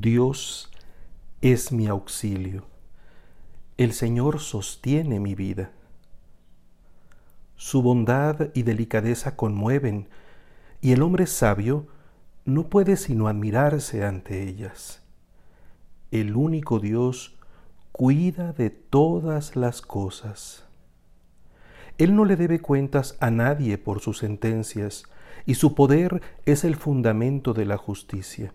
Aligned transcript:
Dios 0.00 0.72
es 1.40 1.70
mi 1.70 1.86
auxilio. 1.86 2.66
El 3.76 3.92
Señor 3.92 4.40
sostiene 4.40 5.20
mi 5.20 5.36
vida. 5.36 5.70
Su 7.54 7.80
bondad 7.80 8.50
y 8.54 8.64
delicadeza 8.64 9.36
conmueven, 9.36 10.08
y 10.80 10.90
el 10.90 11.02
hombre 11.02 11.28
sabio 11.28 11.86
no 12.44 12.68
puede 12.70 12.96
sino 12.96 13.28
admirarse 13.28 14.04
ante 14.04 14.42
ellas. 14.48 15.00
El 16.10 16.34
único 16.34 16.80
Dios 16.80 17.36
cuida 17.92 18.52
de 18.52 18.70
todas 18.70 19.54
las 19.54 19.80
cosas. 19.80 20.64
Él 21.98 22.16
no 22.16 22.24
le 22.24 22.34
debe 22.34 22.58
cuentas 22.58 23.16
a 23.20 23.30
nadie 23.30 23.78
por 23.78 24.00
sus 24.00 24.18
sentencias, 24.18 25.04
y 25.46 25.54
su 25.54 25.76
poder 25.76 26.20
es 26.46 26.64
el 26.64 26.74
fundamento 26.74 27.54
de 27.54 27.66
la 27.66 27.76
justicia. 27.76 28.52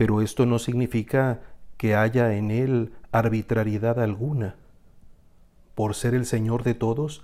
Pero 0.00 0.22
esto 0.22 0.46
no 0.46 0.58
significa 0.58 1.42
que 1.76 1.94
haya 1.94 2.32
en 2.32 2.50
él 2.50 2.94
arbitrariedad 3.12 4.00
alguna. 4.00 4.56
Por 5.74 5.94
ser 5.94 6.14
el 6.14 6.24
Señor 6.24 6.62
de 6.62 6.72
todos, 6.72 7.22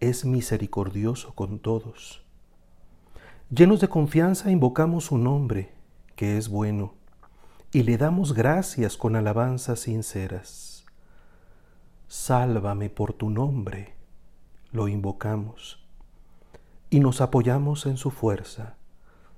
es 0.00 0.24
misericordioso 0.24 1.32
con 1.36 1.60
todos. 1.60 2.24
Llenos 3.50 3.80
de 3.80 3.86
confianza 3.86 4.50
invocamos 4.50 5.04
su 5.04 5.16
nombre, 5.16 5.74
que 6.16 6.38
es 6.38 6.48
bueno, 6.48 6.94
y 7.70 7.84
le 7.84 7.96
damos 7.98 8.32
gracias 8.32 8.96
con 8.96 9.14
alabanzas 9.14 9.78
sinceras. 9.78 10.84
Sálvame 12.08 12.90
por 12.90 13.12
tu 13.12 13.30
nombre, 13.30 13.94
lo 14.72 14.88
invocamos, 14.88 15.86
y 16.90 16.98
nos 16.98 17.20
apoyamos 17.20 17.86
en 17.86 17.96
su 17.96 18.10
fuerza. 18.10 18.74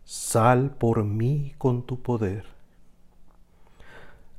Sal 0.07 0.71
por 0.71 1.05
mí 1.05 1.52
con 1.59 1.83
tu 1.83 2.01
poder. 2.01 2.54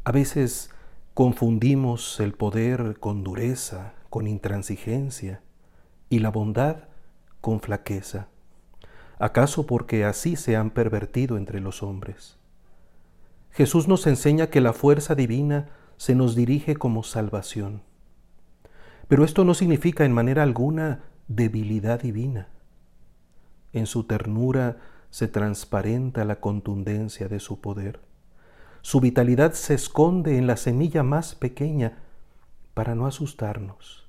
A 0.08 0.12
veces 0.12 0.70
confundimos 1.16 2.20
el 2.20 2.34
poder 2.34 2.99
con 2.99 3.24
dureza, 3.24 3.96
con 4.12 4.27
intransigencia, 4.27 5.41
y 6.10 6.20
la 6.20 6.29
bondad 6.29 6.84
con 7.41 7.60
flaqueza. 7.60 8.27
¿Acaso 9.18 9.66
porque 9.66 10.05
así 10.05 10.35
se 10.35 10.55
han 10.55 10.70
pervertido 10.70 11.38
entre 11.38 11.60
los 11.60 11.82
hombres? 11.82 12.38
Jesús 13.49 13.88
nos 13.88 14.05
enseña 14.05 14.52
que 14.52 14.62
la 14.62 14.74
fuerza 14.74 15.16
divina 15.16 15.70
se 15.98 16.13
nos 16.13 16.35
dirige 16.35 16.76
como 16.76 17.01
salvación. 17.01 17.82
Pero 19.07 19.26
esto 19.26 19.44
no 19.44 19.55
significa 19.55 20.05
en 20.05 20.12
manera 20.12 20.44
alguna 20.44 21.01
debilidad 21.27 21.99
divina. 21.99 22.49
En 23.74 23.88
su 23.88 24.04
ternura 24.04 24.77
se 25.10 25.27
transparenta 25.27 26.26
la 26.26 26.40
contundencia 26.40 27.27
de 27.27 27.40
su 27.40 27.60
poder. 27.60 28.01
Su 28.86 29.00
vitalidad 29.00 29.54
se 29.54 29.74
esconde 29.74 30.38
en 30.38 30.46
la 30.46 30.58
semilla 30.58 31.02
más 31.02 31.34
pequeña 31.34 31.98
para 32.76 32.94
no 32.94 33.08
asustarnos. 33.08 34.08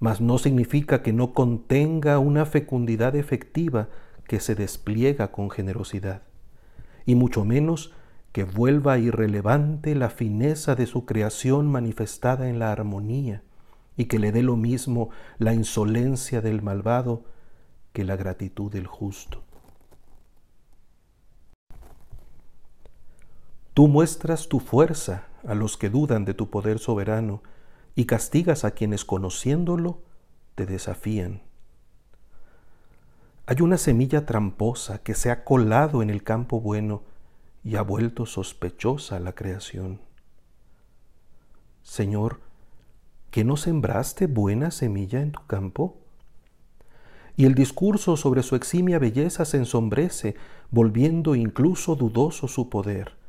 Mas 0.00 0.20
no 0.20 0.38
significa 0.38 1.00
que 1.00 1.12
no 1.12 1.32
contenga 1.32 2.18
una 2.18 2.44
fecundidad 2.44 3.14
efectiva 3.14 3.88
que 4.26 4.40
se 4.40 4.56
despliega 4.56 5.30
con 5.30 5.48
generosidad, 5.48 6.22
y 7.06 7.14
mucho 7.14 7.44
menos 7.44 7.92
que 8.32 8.42
vuelva 8.42 8.98
irrelevante 8.98 9.94
la 9.94 10.10
fineza 10.10 10.74
de 10.74 10.86
su 10.86 11.06
creación 11.06 11.70
manifestada 11.70 12.48
en 12.48 12.58
la 12.58 12.72
armonía, 12.72 13.44
y 13.96 14.06
que 14.06 14.18
le 14.18 14.32
dé 14.32 14.42
lo 14.42 14.56
mismo 14.56 15.10
la 15.38 15.54
insolencia 15.54 16.40
del 16.40 16.62
malvado 16.62 17.22
que 17.92 18.02
la 18.02 18.16
gratitud 18.16 18.72
del 18.72 18.88
justo. 18.88 19.44
Tú 23.74 23.88
muestras 23.88 24.48
tu 24.48 24.60
fuerza 24.60 25.26
a 25.44 25.56
los 25.56 25.76
que 25.76 25.90
dudan 25.90 26.24
de 26.24 26.32
tu 26.32 26.48
poder 26.48 26.78
soberano 26.78 27.42
y 27.96 28.04
castigas 28.04 28.64
a 28.64 28.70
quienes 28.70 29.04
conociéndolo 29.04 29.98
te 30.54 30.64
desafían. 30.64 31.42
Hay 33.46 33.62
una 33.62 33.76
semilla 33.76 34.26
tramposa 34.26 35.02
que 35.02 35.14
se 35.14 35.32
ha 35.32 35.42
colado 35.42 36.02
en 36.02 36.10
el 36.10 36.22
campo 36.22 36.60
bueno 36.60 37.02
y 37.64 37.74
ha 37.74 37.82
vuelto 37.82 38.26
sospechosa 38.26 39.18
la 39.18 39.32
creación. 39.32 40.00
Señor, 41.82 42.40
¿que 43.32 43.42
no 43.42 43.56
sembraste 43.56 44.28
buena 44.28 44.70
semilla 44.70 45.20
en 45.20 45.32
tu 45.32 45.44
campo? 45.48 45.96
Y 47.36 47.44
el 47.44 47.56
discurso 47.56 48.16
sobre 48.16 48.44
su 48.44 48.54
eximia 48.54 49.00
belleza 49.00 49.44
se 49.44 49.56
ensombrece, 49.56 50.36
volviendo 50.70 51.34
incluso 51.34 51.96
dudoso 51.96 52.46
su 52.46 52.70
poder 52.70 53.23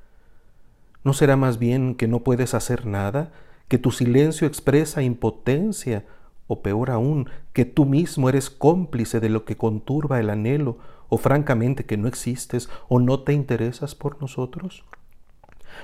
¿No 1.06 1.14
será 1.14 1.38
más 1.38 1.60
bien 1.60 1.94
que 1.94 2.08
no 2.08 2.22
puedes 2.24 2.56
hacer 2.56 2.88
nada, 2.88 3.32
que 3.68 3.78
tu 3.78 3.92
silencio 3.92 4.48
expresa 4.48 5.04
impotencia, 5.04 6.04
o 6.48 6.64
peor 6.64 6.90
aún, 6.90 7.30
que 7.54 7.64
tú 7.64 7.86
mismo 7.86 8.28
eres 8.28 8.50
cómplice 8.50 9.20
de 9.20 9.30
lo 9.30 9.46
que 9.46 9.56
conturba 9.56 10.20
el 10.20 10.32
anhelo, 10.32 10.80
o 11.08 11.20
francamente 11.20 11.86
que 11.86 11.96
no 11.96 12.08
existes 12.08 12.70
o 12.90 13.00
no 13.00 13.22
te 13.22 13.34
interesas 13.34 13.94
por 13.94 14.20
nosotros? 14.20 14.84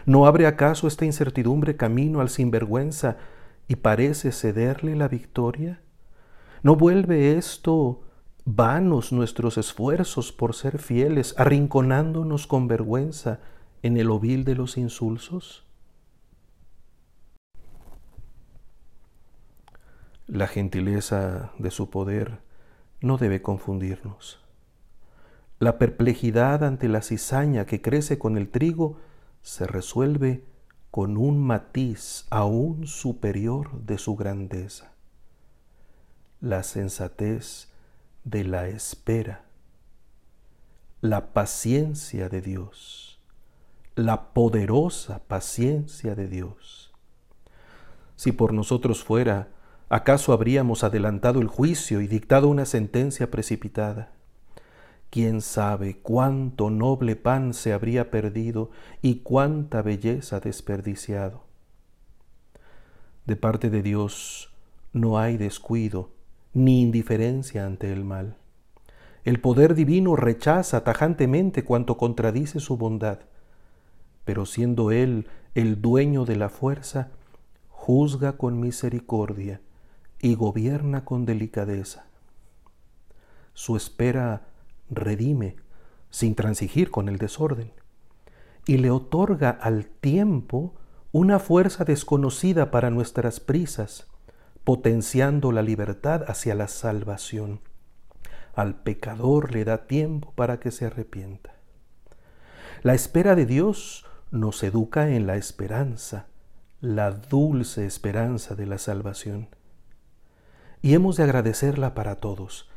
¿No 0.07 0.25
abre 0.25 0.47
acaso 0.47 0.87
esta 0.87 1.05
incertidumbre 1.05 1.77
camino 1.77 2.19
al 2.19 2.29
sinvergüenza 2.29 3.17
y 3.67 3.75
parece 3.75 4.31
cederle 4.31 4.95
la 4.95 5.07
victoria? 5.07 5.81
¿No 6.63 6.75
vuelve 6.75 7.37
esto 7.37 8.01
vanos 8.43 9.11
nuestros 9.11 9.59
esfuerzos 9.59 10.31
por 10.31 10.55
ser 10.55 10.79
fieles, 10.79 11.35
arrinconándonos 11.37 12.47
con 12.47 12.67
vergüenza 12.67 13.39
en 13.83 13.97
el 13.97 14.11
ovil 14.11 14.43
de 14.43 14.55
los 14.55 14.77
insulsos? 14.77 15.65
La 20.27 20.47
gentileza 20.47 21.51
de 21.57 21.71
su 21.71 21.89
poder 21.89 22.39
no 23.01 23.17
debe 23.17 23.41
confundirnos. 23.41 24.39
La 25.59 25.77
perplejidad 25.77 26.63
ante 26.63 26.87
la 26.87 27.01
cizaña 27.01 27.65
que 27.65 27.81
crece 27.81 28.17
con 28.17 28.37
el 28.37 28.49
trigo 28.49 28.97
se 29.41 29.67
resuelve 29.67 30.43
con 30.89 31.17
un 31.17 31.39
matiz 31.41 32.25
aún 32.29 32.87
superior 32.87 33.81
de 33.81 33.97
su 33.97 34.15
grandeza. 34.15 34.93
La 36.39 36.63
sensatez 36.63 37.69
de 38.23 38.43
la 38.43 38.67
espera, 38.67 39.45
la 41.01 41.33
paciencia 41.33 42.29
de 42.29 42.41
Dios 42.41 43.10
la 43.95 44.33
poderosa 44.33 45.19
paciencia 45.27 46.15
de 46.15 46.27
Dios. 46.27 46.93
Si 48.15 48.31
por 48.31 48.53
nosotros 48.53 49.03
fuera, 49.03 49.49
¿acaso 49.89 50.31
habríamos 50.31 50.85
adelantado 50.85 51.41
el 51.41 51.47
juicio 51.47 51.99
y 51.99 52.07
dictado 52.07 52.47
una 52.47 52.65
sentencia 52.65 53.29
precipitada? 53.29 54.13
¿Quién 55.09 55.41
sabe 55.41 55.99
cuánto 55.99 56.69
noble 56.69 57.17
pan 57.17 57.53
se 57.53 57.73
habría 57.73 58.11
perdido 58.11 58.71
y 59.01 59.15
cuánta 59.15 59.81
belleza 59.81 60.39
desperdiciado? 60.39 61.43
De 63.25 63.35
parte 63.35 63.69
de 63.69 63.81
Dios 63.81 64.53
no 64.93 65.19
hay 65.19 65.35
descuido 65.35 66.11
ni 66.53 66.81
indiferencia 66.81 67.65
ante 67.65 67.91
el 67.91 68.05
mal. 68.05 68.37
El 69.25 69.41
poder 69.41 69.75
divino 69.75 70.15
rechaza 70.15 70.85
tajantemente 70.85 71.65
cuanto 71.65 71.97
contradice 71.97 72.61
su 72.61 72.77
bondad 72.77 73.19
pero 74.25 74.45
siendo 74.45 74.91
Él 74.91 75.27
el 75.55 75.81
dueño 75.81 76.25
de 76.25 76.35
la 76.35 76.49
fuerza, 76.49 77.09
juzga 77.69 78.37
con 78.37 78.59
misericordia 78.59 79.61
y 80.19 80.35
gobierna 80.35 81.03
con 81.03 81.25
delicadeza. 81.25 82.05
Su 83.53 83.75
espera 83.75 84.47
redime 84.89 85.55
sin 86.09 86.35
transigir 86.35 86.91
con 86.91 87.09
el 87.09 87.17
desorden 87.17 87.71
y 88.65 88.77
le 88.77 88.91
otorga 88.91 89.49
al 89.49 89.87
tiempo 89.87 90.75
una 91.11 91.39
fuerza 91.39 91.83
desconocida 91.83 92.71
para 92.71 92.89
nuestras 92.89 93.39
prisas, 93.39 94.07
potenciando 94.63 95.51
la 95.51 95.61
libertad 95.61 96.23
hacia 96.27 96.55
la 96.55 96.67
salvación. 96.67 97.59
Al 98.53 98.75
pecador 98.75 99.51
le 99.51 99.65
da 99.65 99.87
tiempo 99.87 100.31
para 100.35 100.59
que 100.59 100.71
se 100.71 100.85
arrepienta. 100.85 101.55
La 102.83 102.93
espera 102.93 103.35
de 103.35 103.45
Dios 103.45 104.05
nos 104.31 104.63
educa 104.63 105.09
en 105.09 105.27
la 105.27 105.35
esperanza, 105.35 106.27
la 106.79 107.11
dulce 107.11 107.85
esperanza 107.85 108.55
de 108.55 108.65
la 108.65 108.77
salvación. 108.77 109.49
Y 110.81 110.93
hemos 110.93 111.17
de 111.17 111.23
agradecerla 111.23 111.93
para 111.93 112.15
todos, 112.15 112.69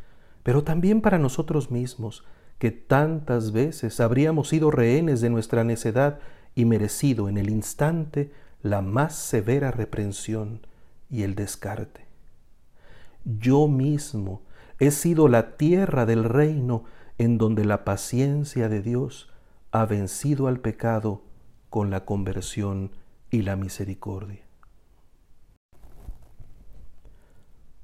pero 0.43 0.65
también 0.65 1.01
para 1.01 1.19
nosotros 1.19 1.71
mismos, 1.71 2.25
que 2.59 2.71
tantas 2.71 3.53
veces 3.53 4.01
habríamos 4.01 4.49
sido 4.49 4.71
rehenes 4.71 5.21
de 5.21 5.31
nuestra 5.31 5.65
necedad 5.65 6.19
y 6.55 6.65
merecido 6.65 7.29
en 7.29 7.39
el 7.39 7.51
instante 7.51 8.33
la 8.63 8.81
más 8.83 9.15
severa 9.15 9.71
reprensión 9.71 10.67
y 11.09 11.23
el 11.23 11.35
descarte. 11.35 12.07
Yo 13.25 13.69
mismo 13.69 14.43
he 14.79 14.91
sido 14.91 15.29
la 15.29 15.57
tierra 15.57 16.05
del 16.05 16.25
reino 16.25 16.85
en 17.19 17.39
donde 17.39 17.65
la 17.65 17.85
paciencia 17.85 18.69
de 18.69 18.83
Dios 18.83 19.31
ha 19.71 19.87
vencido 19.87 20.47
al 20.47 20.61
pecado 20.61 21.23
con 21.75 21.91
la 21.91 22.05
conversión 22.05 22.93
y 23.33 23.43
la 23.43 23.57
misericordia. 23.57 24.45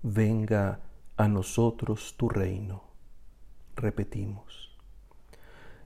Venga 0.05 0.79
a 1.17 1.27
nosotros 1.27 2.15
tu 2.17 2.29
reino, 2.29 2.85
repetimos. 3.75 4.79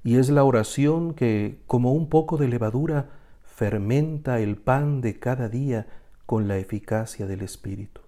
Y 0.03 0.19
es 0.19 0.29
la 0.29 0.45
oración 0.45 1.15
que, 1.15 1.63
como 1.67 1.95
un 1.95 2.11
poco 2.11 2.37
de 2.37 2.47
levadura, 2.47 3.09
fermenta 3.43 4.39
el 4.39 4.59
pan 4.59 5.01
de 5.01 5.19
cada 5.19 5.49
día 5.49 5.87
con 6.27 6.47
la 6.47 6.59
eficacia 6.59 7.27
del 7.27 7.41
Espíritu. 7.41 8.03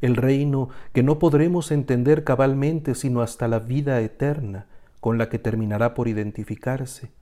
El 0.00 0.16
reino 0.16 0.70
que 0.92 1.04
no 1.04 1.20
podremos 1.20 1.70
entender 1.70 2.24
cabalmente 2.24 2.96
sino 2.96 3.22
hasta 3.22 3.46
la 3.46 3.60
vida 3.60 4.00
eterna, 4.00 4.66
con 4.98 5.18
la 5.18 5.28
que 5.28 5.38
terminará 5.38 5.94
por 5.94 6.08
identificarse, 6.08 7.12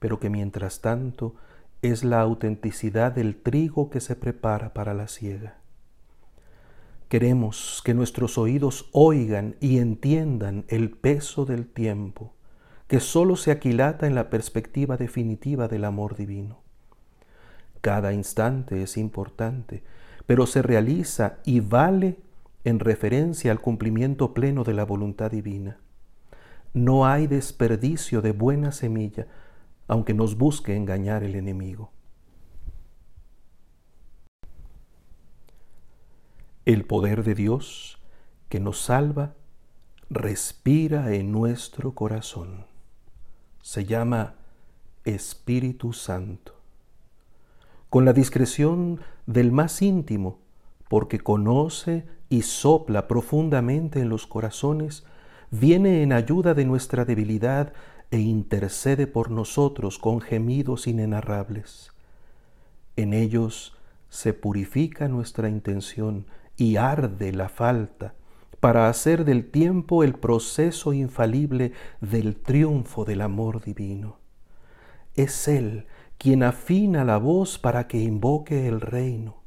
pero 0.00 0.18
que 0.18 0.28
mientras 0.28 0.80
tanto 0.80 1.36
es 1.82 2.02
la 2.02 2.20
autenticidad 2.20 3.12
del 3.12 3.36
trigo 3.36 3.88
que 3.88 4.00
se 4.00 4.16
prepara 4.16 4.74
para 4.74 4.92
la 4.92 5.06
siega. 5.06 5.54
Queremos 7.08 7.82
que 7.84 7.94
nuestros 7.94 8.38
oídos 8.38 8.88
oigan 8.92 9.56
y 9.60 9.78
entiendan 9.78 10.64
el 10.68 10.90
peso 10.90 11.44
del 11.44 11.66
tiempo, 11.66 12.34
que 12.86 13.00
sólo 13.00 13.36
se 13.36 13.50
aquilata 13.50 14.06
en 14.06 14.14
la 14.14 14.30
perspectiva 14.30 14.96
definitiva 14.96 15.68
del 15.68 15.84
amor 15.84 16.16
divino. 16.16 16.60
Cada 17.80 18.12
instante 18.12 18.82
es 18.82 18.96
importante, 18.96 19.82
pero 20.26 20.46
se 20.46 20.62
realiza 20.62 21.38
y 21.44 21.60
vale 21.60 22.18
en 22.64 22.78
referencia 22.78 23.50
al 23.50 23.60
cumplimiento 23.60 24.34
pleno 24.34 24.64
de 24.64 24.74
la 24.74 24.84
voluntad 24.84 25.30
divina. 25.30 25.78
No 26.74 27.06
hay 27.06 27.26
desperdicio 27.26 28.22
de 28.22 28.32
buena 28.32 28.70
semilla, 28.70 29.26
aunque 29.90 30.14
nos 30.14 30.38
busque 30.38 30.76
engañar 30.76 31.24
el 31.24 31.34
enemigo. 31.34 31.90
El 36.64 36.84
poder 36.84 37.24
de 37.24 37.34
Dios 37.34 37.98
que 38.48 38.60
nos 38.60 38.80
salva 38.80 39.34
respira 40.08 41.12
en 41.12 41.32
nuestro 41.32 41.92
corazón. 41.96 42.66
Se 43.62 43.84
llama 43.84 44.36
Espíritu 45.04 45.92
Santo. 45.92 46.54
Con 47.88 48.04
la 48.04 48.12
discreción 48.12 49.00
del 49.26 49.50
más 49.50 49.82
íntimo, 49.82 50.38
porque 50.88 51.18
conoce 51.18 52.06
y 52.28 52.42
sopla 52.42 53.08
profundamente 53.08 53.98
en 53.98 54.08
los 54.08 54.28
corazones, 54.28 55.04
viene 55.50 56.04
en 56.04 56.12
ayuda 56.12 56.54
de 56.54 56.64
nuestra 56.64 57.04
debilidad 57.04 57.72
e 58.10 58.18
intercede 58.18 59.06
por 59.06 59.30
nosotros 59.30 59.98
con 59.98 60.20
gemidos 60.20 60.86
inenarrables. 60.86 61.92
En 62.96 63.12
ellos 63.12 63.76
se 64.08 64.34
purifica 64.34 65.08
nuestra 65.08 65.48
intención 65.48 66.26
y 66.56 66.76
arde 66.76 67.32
la 67.32 67.48
falta 67.48 68.14
para 68.58 68.88
hacer 68.88 69.24
del 69.24 69.50
tiempo 69.50 70.04
el 70.04 70.14
proceso 70.14 70.92
infalible 70.92 71.72
del 72.00 72.36
triunfo 72.36 73.04
del 73.04 73.22
amor 73.22 73.62
divino. 73.62 74.18
Es 75.14 75.48
Él 75.48 75.86
quien 76.18 76.42
afina 76.42 77.04
la 77.04 77.16
voz 77.16 77.58
para 77.58 77.88
que 77.88 77.98
invoque 77.98 78.68
el 78.68 78.82
reino. 78.82 79.40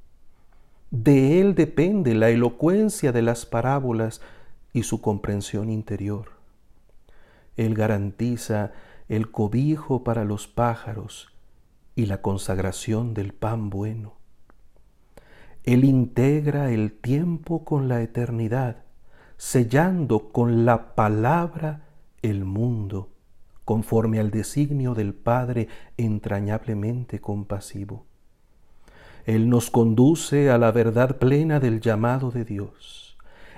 De 0.89 1.39
Él 1.39 1.53
depende 1.53 2.15
la 2.15 2.29
elocuencia 2.29 3.11
de 3.11 3.21
las 3.21 3.45
parábolas 3.45 4.21
y 4.73 4.83
su 4.83 5.01
comprensión 5.01 5.69
interior. 5.69 6.32
Él 7.57 7.75
garantiza 7.75 8.71
el 9.09 9.31
cobijo 9.31 10.03
para 10.03 10.23
los 10.23 10.47
pájaros 10.47 11.33
y 11.95 12.05
la 12.07 12.21
consagración 12.21 13.13
del 13.13 13.33
pan 13.33 13.69
bueno. 13.69 14.15
Él 15.63 15.85
integra 15.85 16.71
el 16.71 16.93
tiempo 16.93 17.63
con 17.63 17.87
la 17.87 18.01
eternidad, 18.01 18.83
sellando 19.37 20.31
con 20.31 20.65
la 20.65 20.95
palabra 20.95 21.87
el 22.21 22.43
mundo, 22.43 23.09
conforme 23.65 24.19
al 24.19 24.31
designio 24.31 24.93
del 24.93 25.13
Padre 25.13 25.67
entrañablemente 25.97 27.21
compasivo. 27.21 28.05
Él 29.25 29.49
nos 29.49 29.69
conduce 29.69 30.49
a 30.49 30.57
la 30.57 30.71
verdad 30.71 31.17
plena 31.17 31.59
del 31.59 31.79
llamado 31.79 32.29
de 32.31 32.43
Dios 32.43 33.03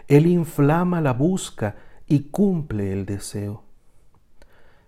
él 0.07 0.27
inflama 0.27 1.01
la 1.01 1.13
busca 1.13 1.75
y 2.07 2.25
cumple 2.25 2.94
el 2.94 3.06
deseo. 3.06 3.65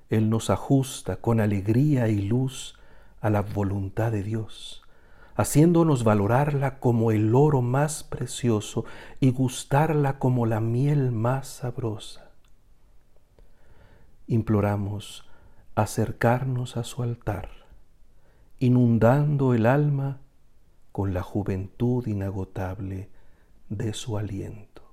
Él 0.09 0.29
nos 0.29 0.49
ajusta 0.49 1.17
con 1.17 1.39
alegría 1.39 2.07
y 2.07 2.21
luz 2.21 2.77
a 3.19 3.29
la 3.29 3.41
voluntad 3.41 4.11
de 4.11 4.23
Dios, 4.23 4.83
haciéndonos 5.35 6.03
valorarla 6.03 6.79
como 6.79 7.11
el 7.11 7.35
oro 7.35 7.61
más 7.61 8.03
precioso 8.03 8.85
y 9.19 9.31
gustarla 9.31 10.17
como 10.19 10.45
la 10.45 10.61
miel 10.61 11.11
más 11.11 11.47
sabrosa. 11.47 12.31
Imploramos 14.27 15.25
acercarnos 15.75 16.77
a 16.77 16.83
su 16.83 17.03
altar, 17.03 17.49
inundando 18.59 19.53
el 19.53 19.65
alma 19.65 20.21
con 20.91 21.13
la 21.13 21.21
juventud 21.21 22.07
inagotable 22.07 23.09
de 23.69 23.93
su 23.93 24.17
aliento. 24.17 24.86